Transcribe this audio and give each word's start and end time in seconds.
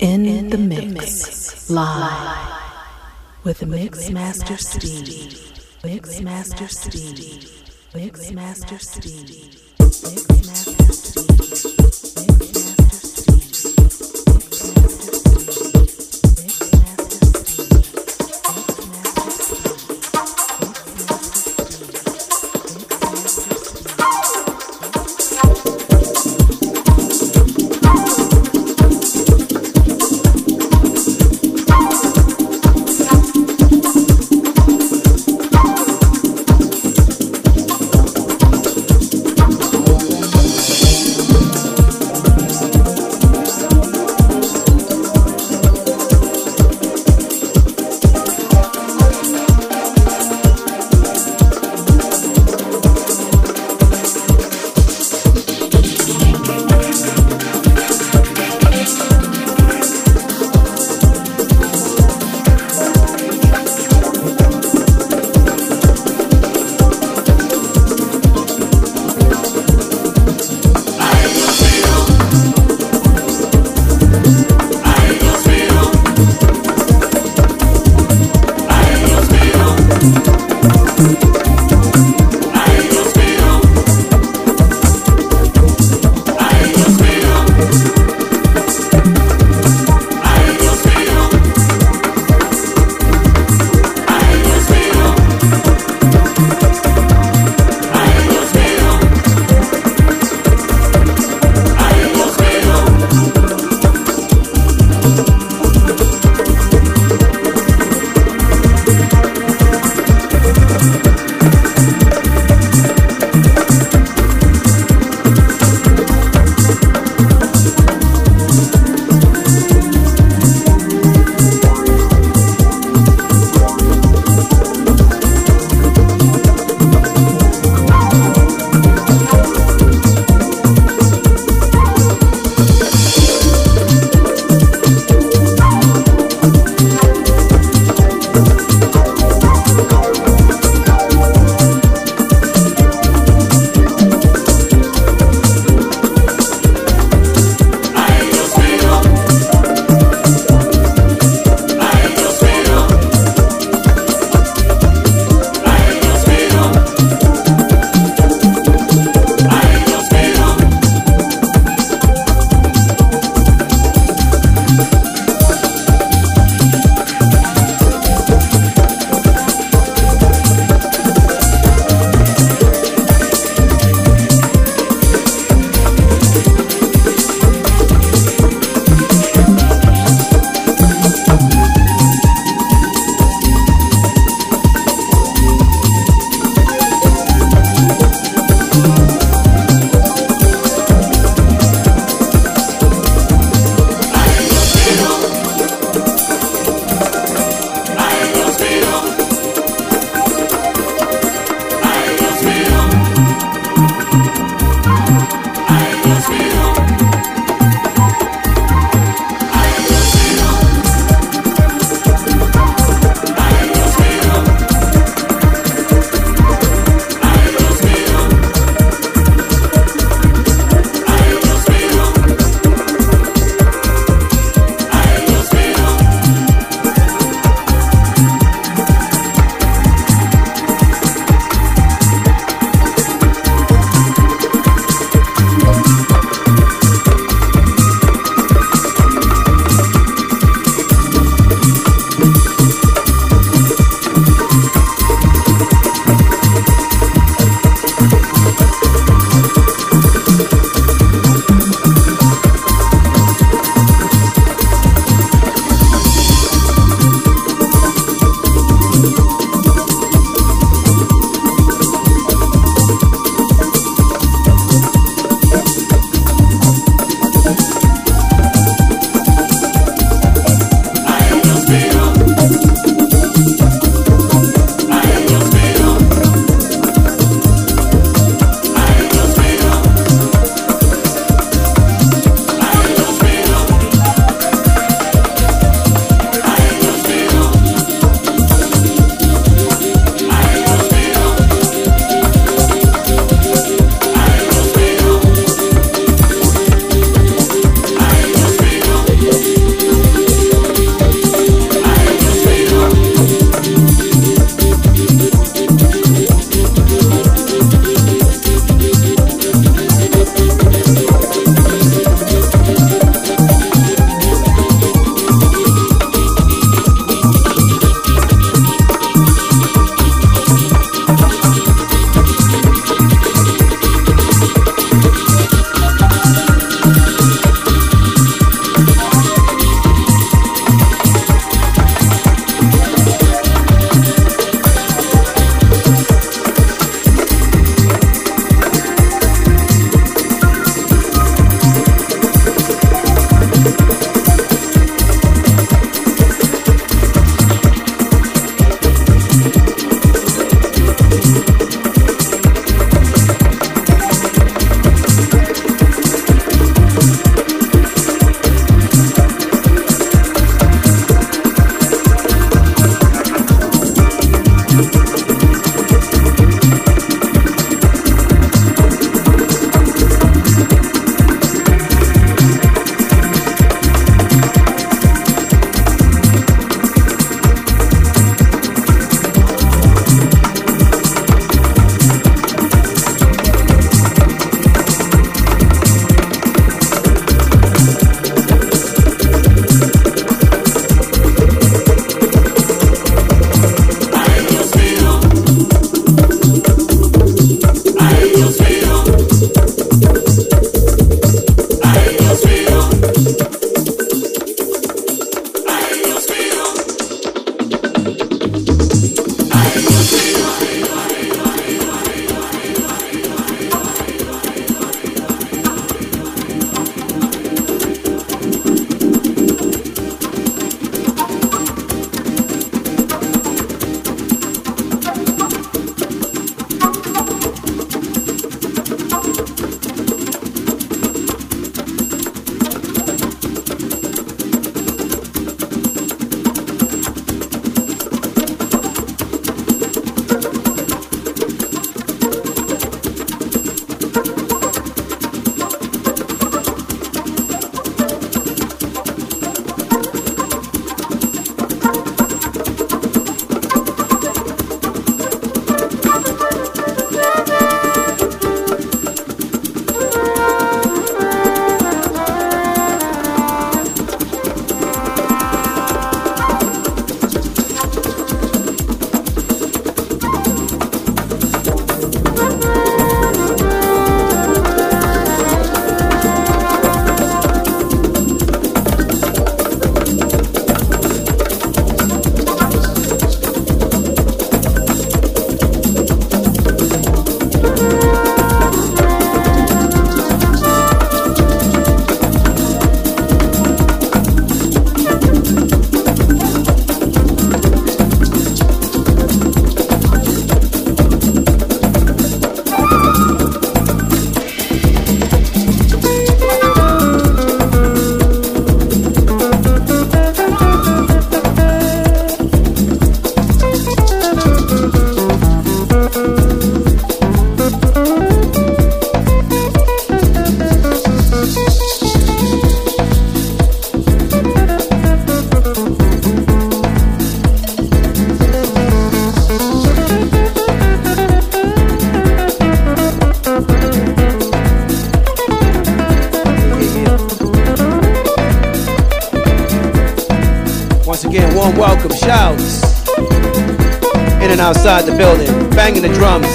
In 0.00 0.48
the 0.48 0.58
mix, 0.58 1.68
live 1.68 2.38
with 3.42 3.66
Mix 3.66 4.08
Master 4.10 4.56
Steve. 4.56 5.60
Mix 5.82 6.20
Master 6.20 6.68
Steve. 6.68 7.68
Mix 7.92 8.30
Master 8.30 8.78
Steve. 8.78 9.58
Mix 9.80 9.90
Master 9.90 10.38
Steve. 10.38 10.67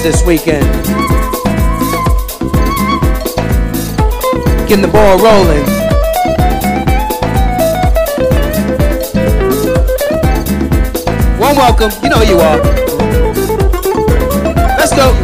This 0.04 0.22
weekend. 0.26 0.62
Getting 4.68 4.82
the 4.82 4.90
ball 4.92 5.16
rolling. 5.16 5.64
One 11.40 11.56
welcome, 11.56 11.90
you 12.02 12.10
know 12.10 12.18
who 12.18 12.34
you 12.34 12.38
are. 12.38 12.58
Let's 14.76 14.94
go. 14.94 15.23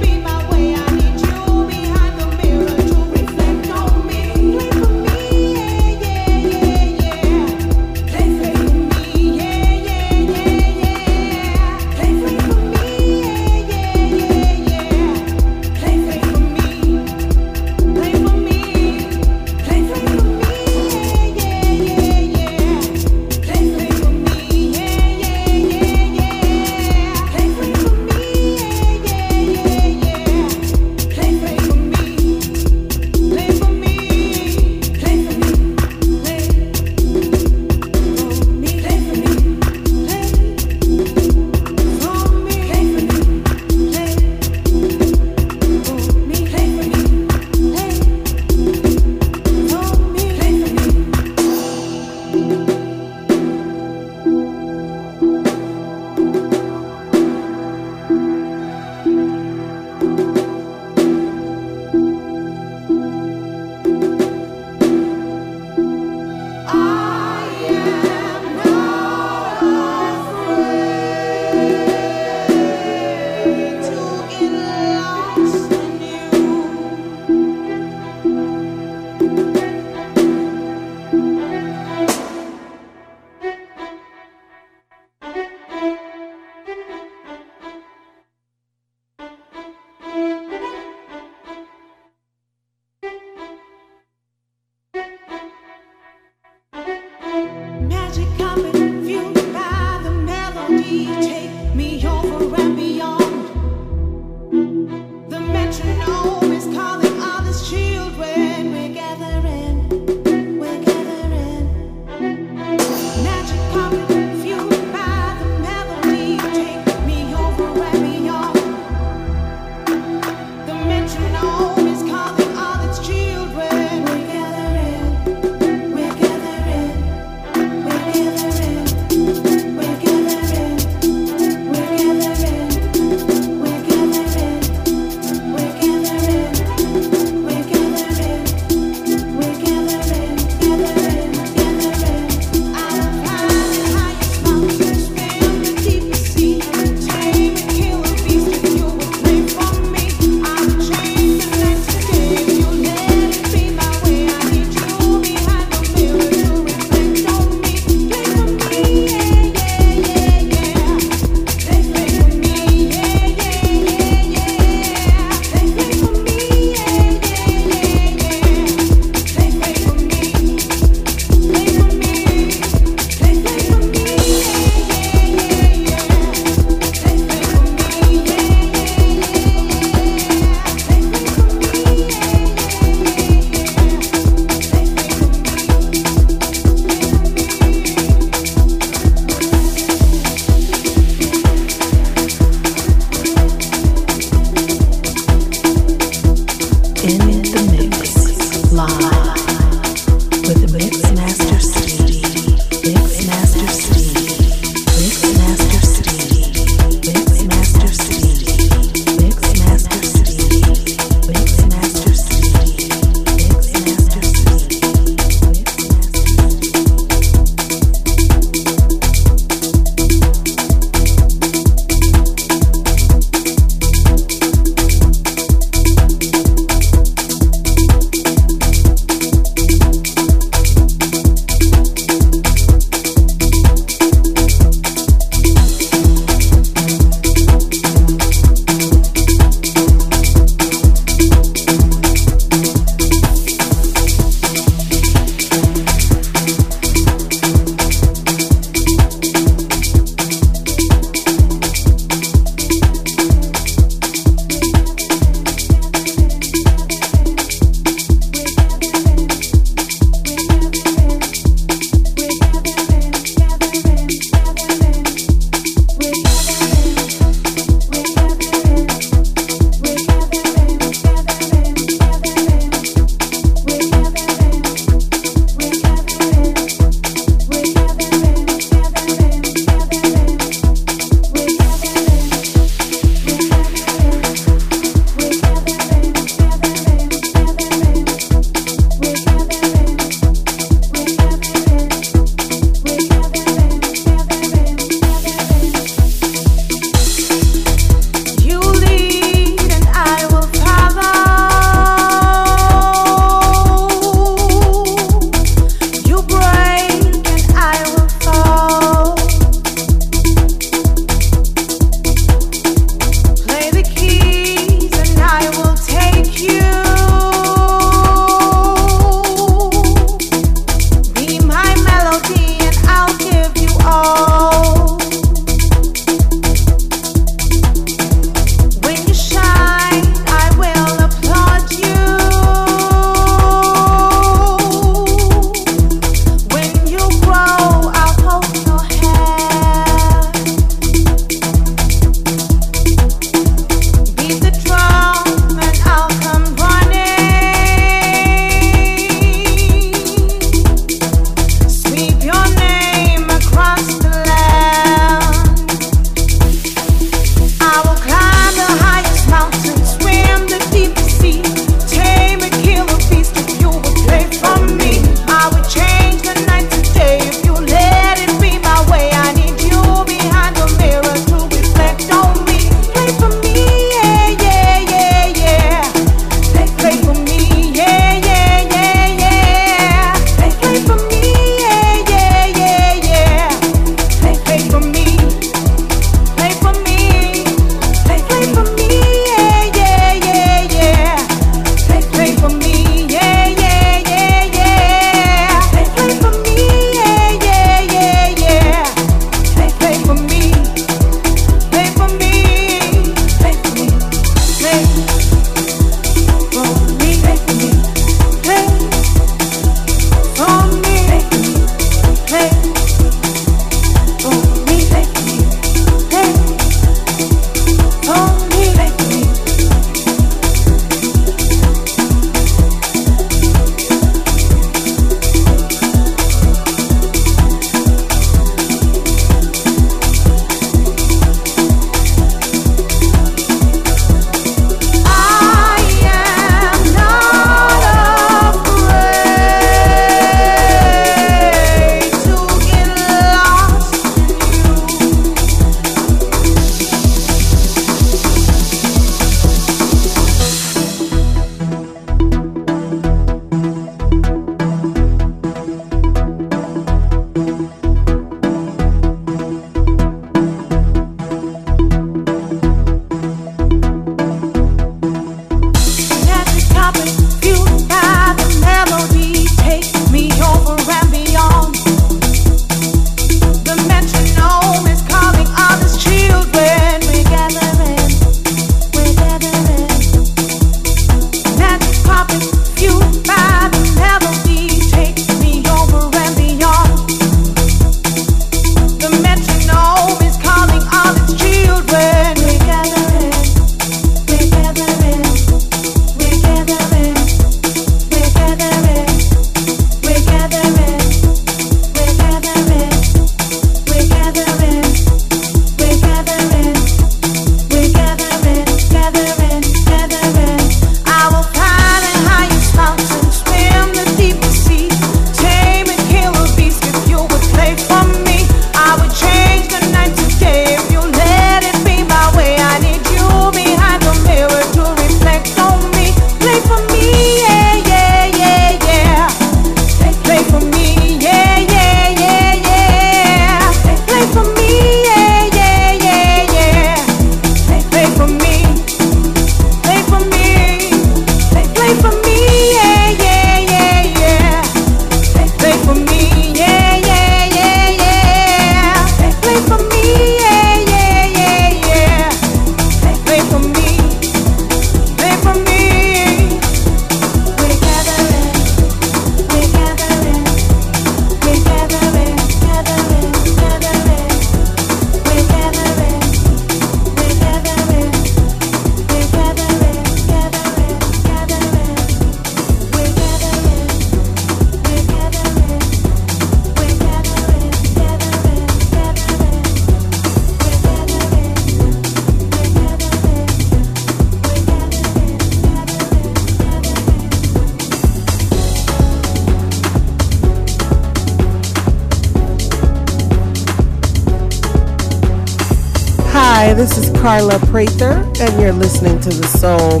Prather, 597.78 598.28
and 598.40 598.60
you're 598.60 598.72
listening 598.72 599.20
to 599.20 599.28
the 599.28 599.46
Soul 599.46 600.00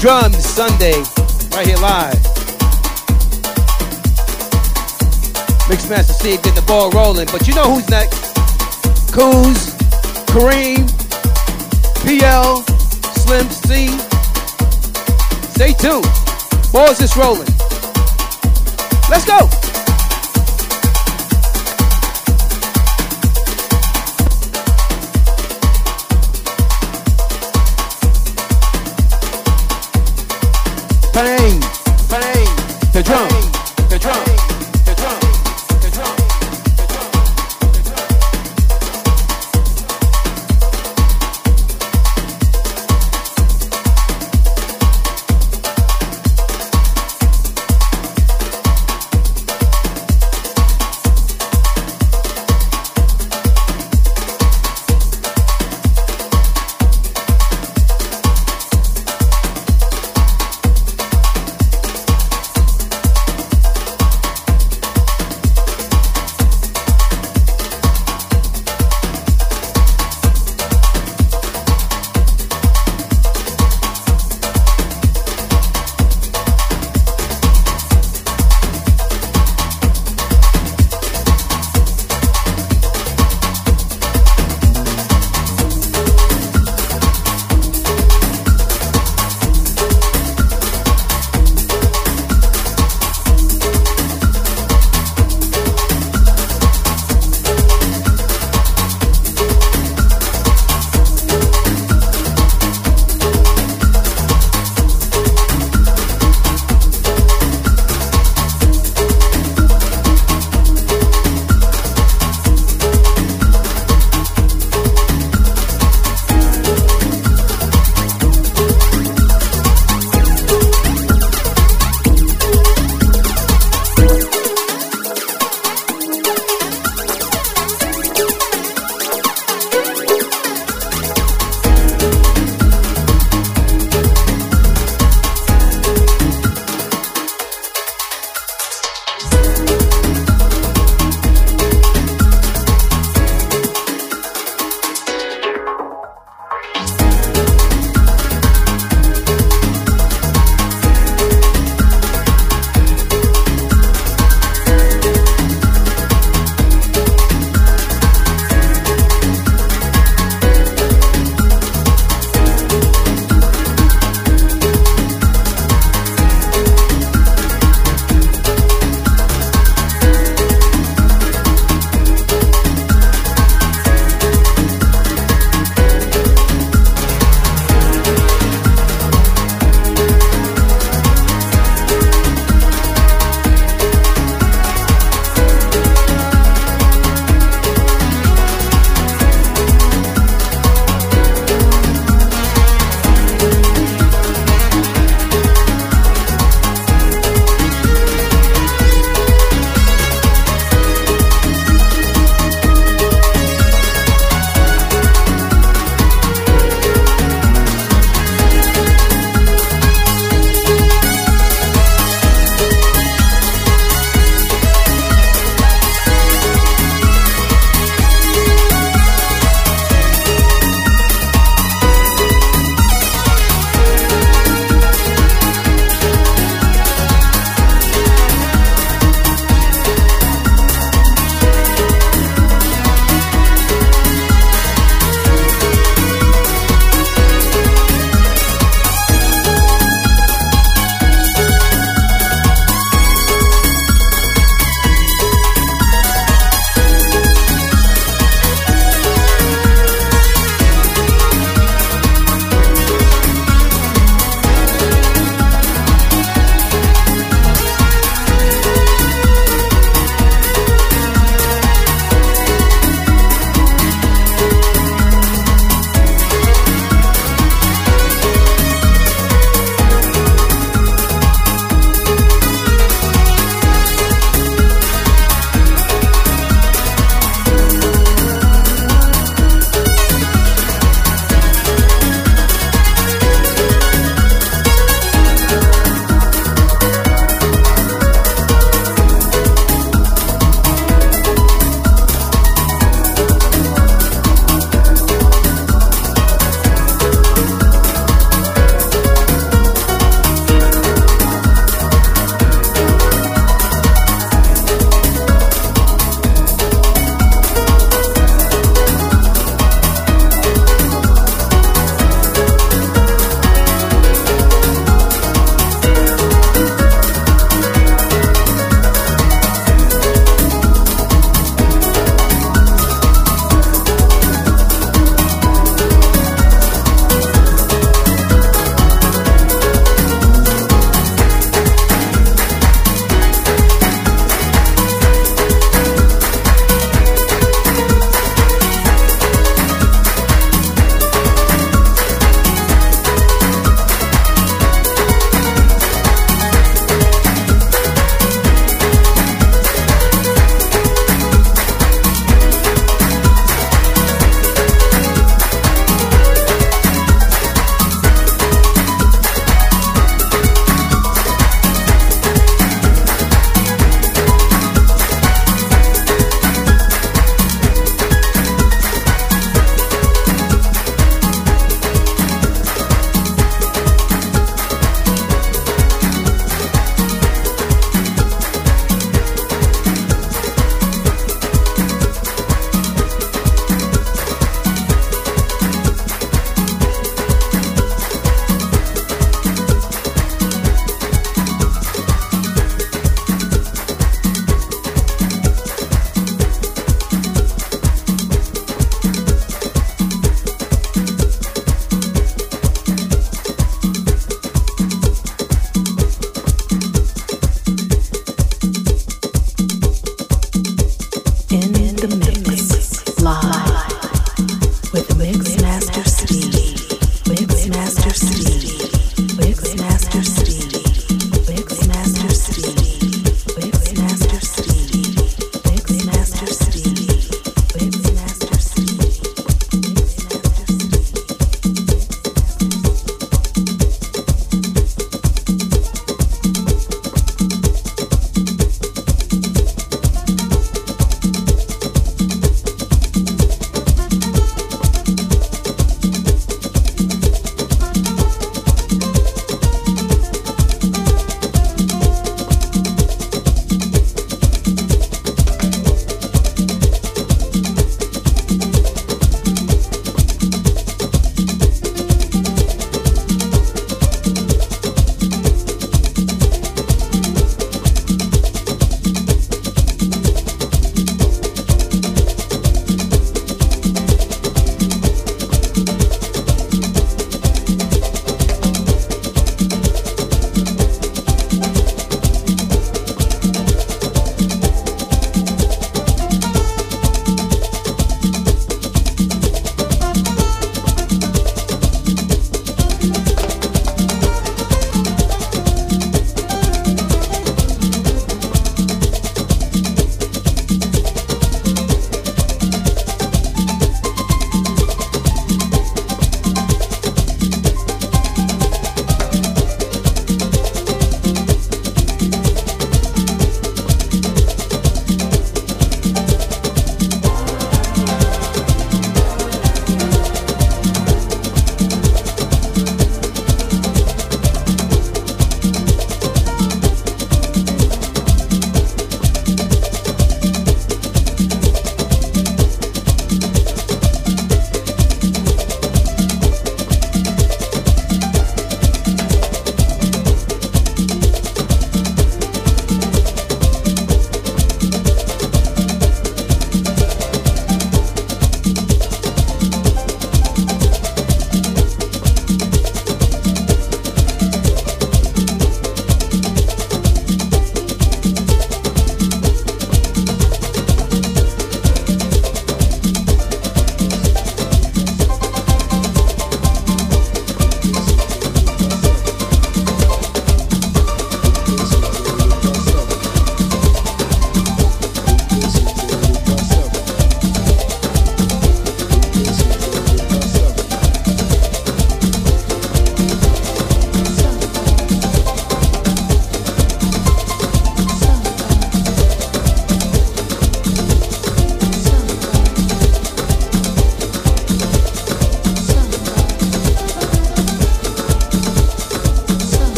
drums 0.00 0.44
Sunday, 0.44 1.02
right 1.50 1.66
here 1.66 1.76
live. 1.78 2.14
Mixmaster 5.66 6.12
Steve 6.12 6.42
getting 6.42 6.54
the 6.54 6.64
ball 6.66 6.90
rolling, 6.90 7.26
but 7.32 7.48
you 7.48 7.54
know 7.54 7.74
who's 7.74 7.88
next? 7.90 8.34
Coos, 9.12 9.74
Kareem, 10.30 10.86
PL, 12.04 12.62
Slim 13.16 13.48
C. 13.50 13.88
Stay 15.54 15.72
tuned. 15.72 16.06
Balls 16.72 17.00
is 17.00 17.16
rolling. 17.16 17.48
Let's 19.10 19.24
go. 19.24 19.57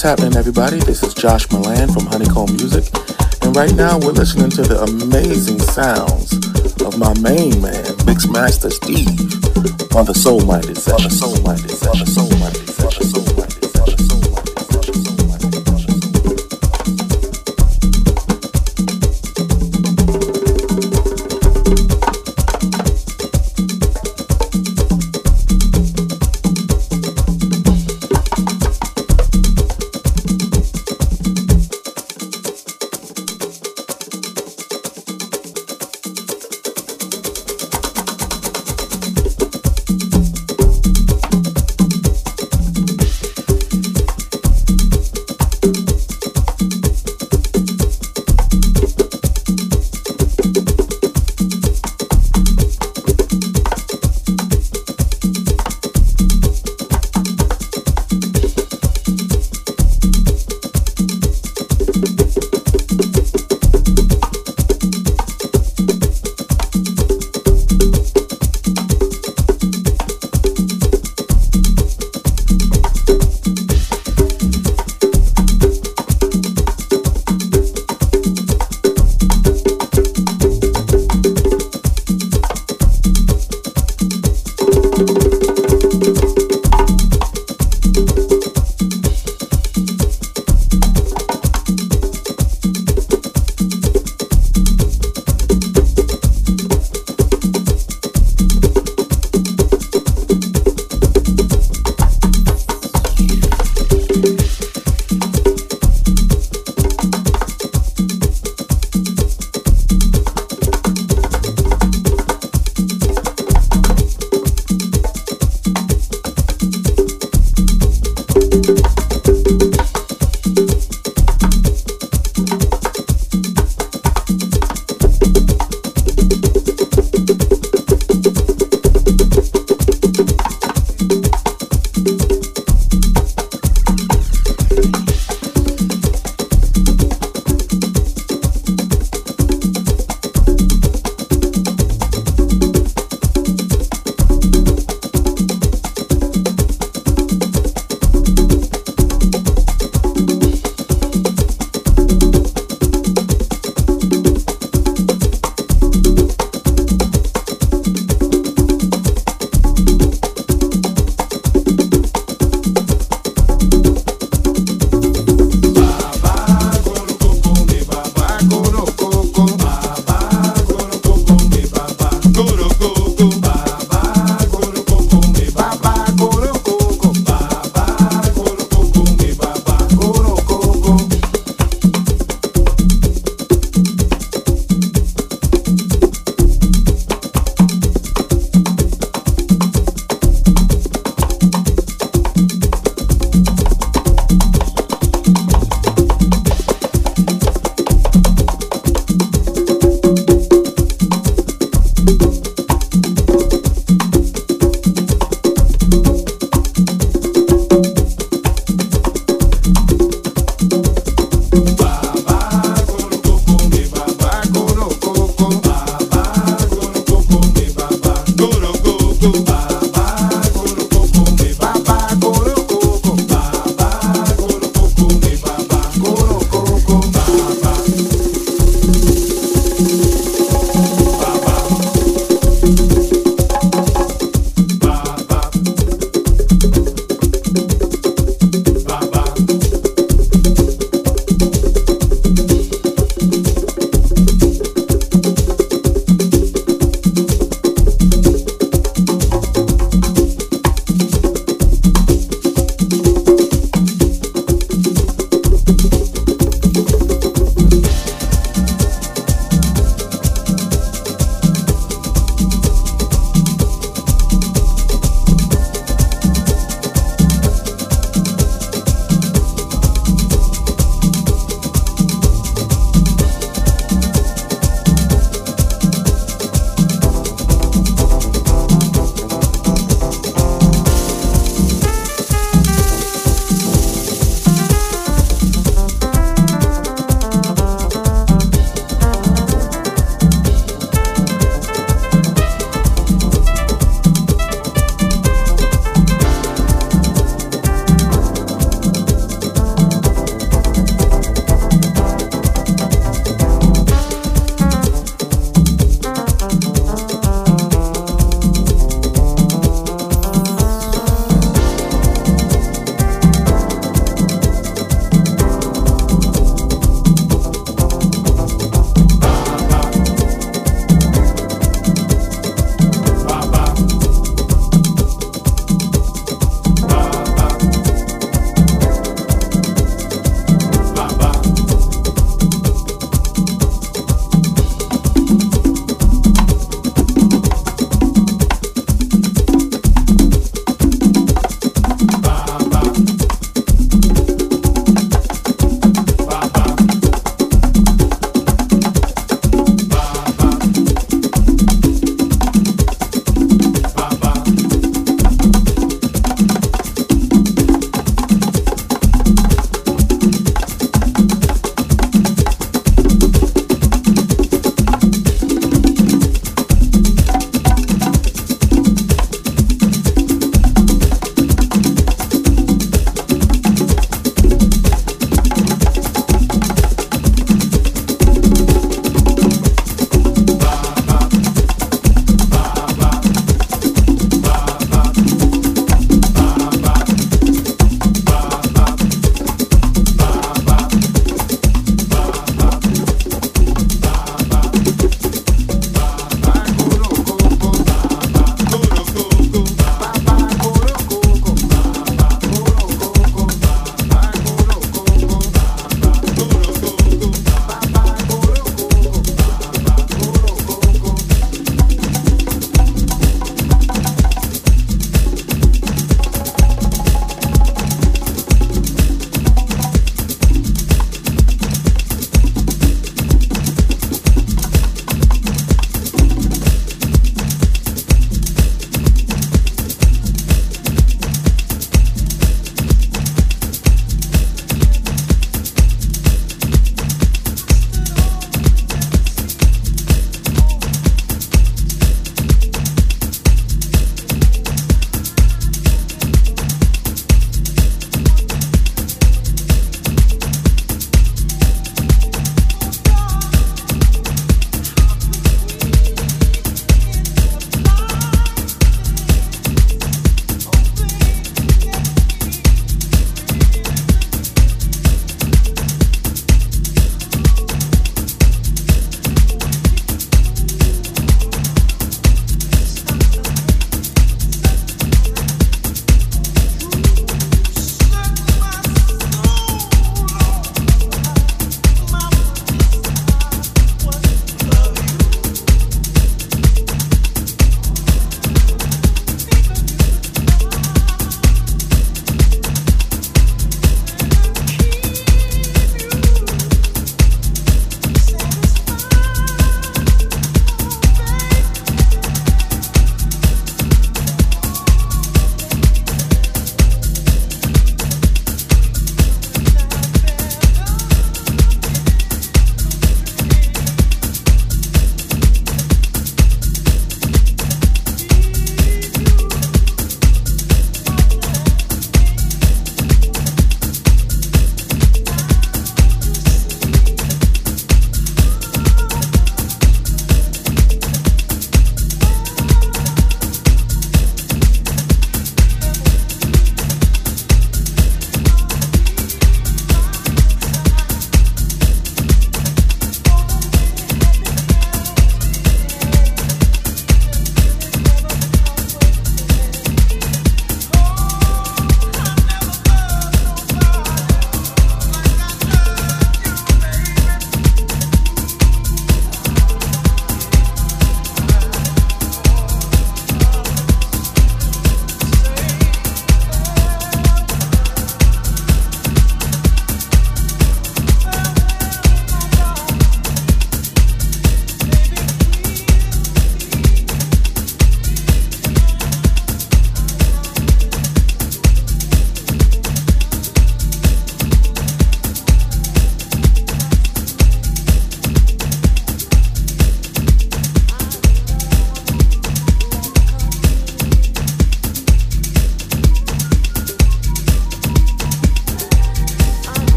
What's 0.00 0.18
happening, 0.18 0.38
everybody? 0.38 0.78
This 0.78 1.02
is 1.02 1.12
Josh 1.12 1.50
Milan 1.50 1.92
from 1.92 2.06
Honeycomb 2.06 2.56
Music, 2.56 2.86
and 3.42 3.54
right 3.54 3.74
now 3.74 3.98
we're 3.98 4.12
listening 4.12 4.48
to 4.48 4.62
the 4.62 4.80
amazing 4.80 5.58
sounds 5.58 6.32
of 6.80 6.98
my 6.98 7.12
main 7.20 7.60
man, 7.60 7.84
Mixmaster 8.08 8.72
Steve, 8.72 9.94
on 9.94 10.06
the 10.06 10.14
Soul 10.14 10.40
Minded 10.46 10.78
Session. 10.78 10.94
On 10.94 11.02
the 11.02 11.14
Soul 11.14 11.42
Minded 11.42 11.70
Session. 11.70 12.29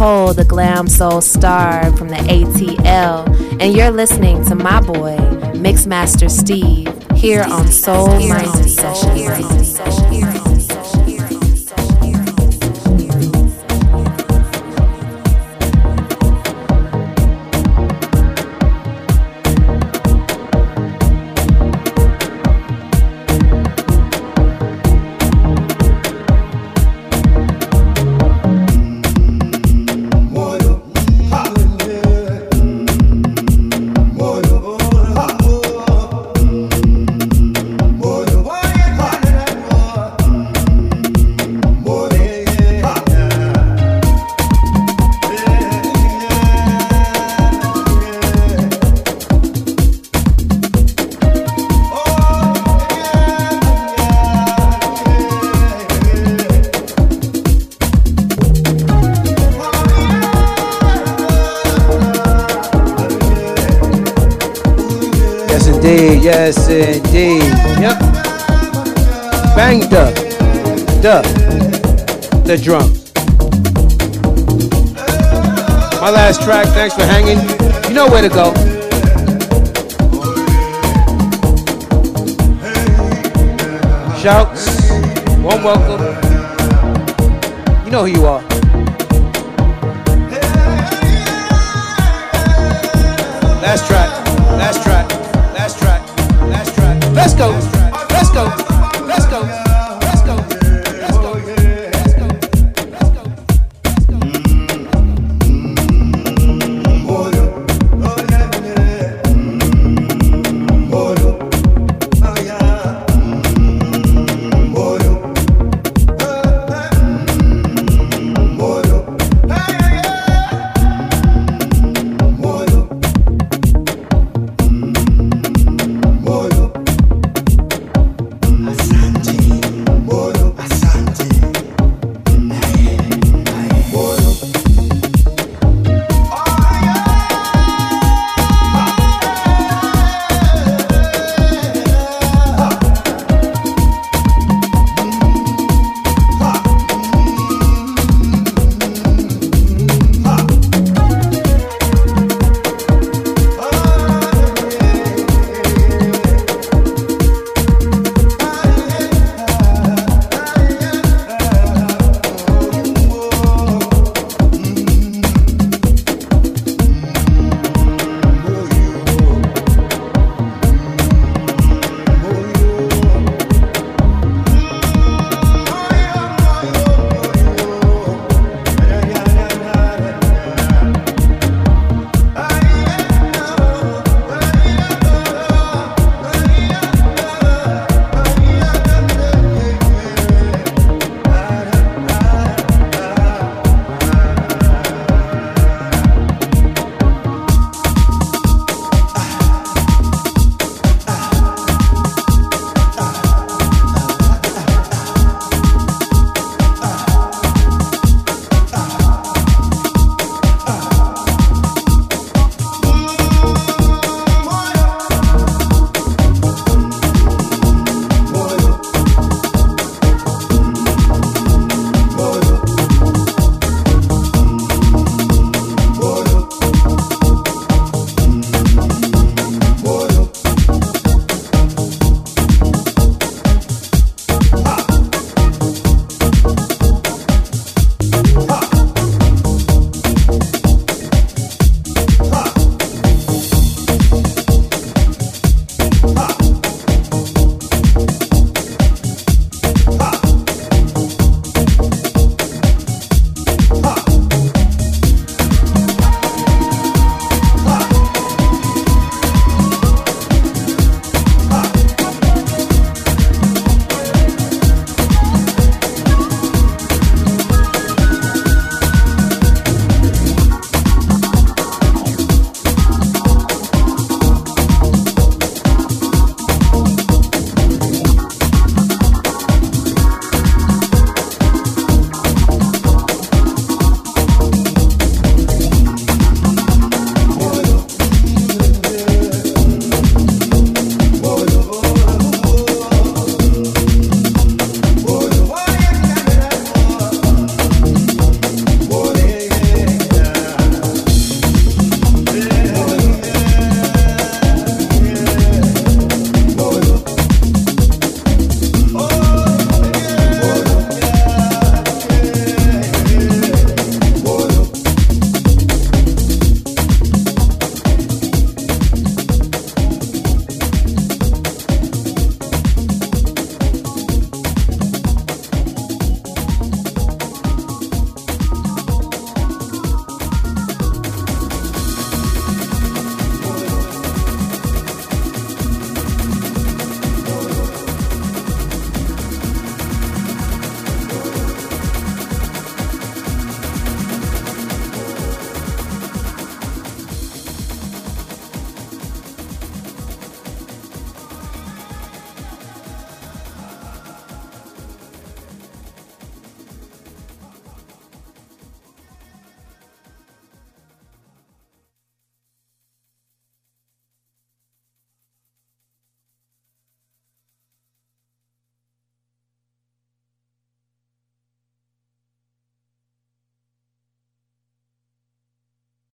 The 0.00 0.46
glam 0.48 0.88
soul 0.88 1.20
star 1.20 1.94
from 1.94 2.08
the 2.08 2.14
ATL, 2.16 3.60
and 3.60 3.76
you're 3.76 3.90
listening 3.90 4.42
to 4.46 4.54
my 4.54 4.80
boy, 4.80 5.18
Mixmaster 5.52 6.30
Steve, 6.30 6.88
here 7.18 7.42
on 7.42 7.68
Soul 7.68 8.06
Minded 8.26 8.70
Sessions. 8.70 9.59